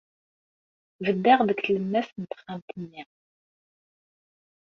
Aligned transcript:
Beddeɣ 1.03 1.39
deg 1.47 1.59
tlemmast 1.65 2.15
n 2.17 2.23
texxamt-nni. 2.31 3.03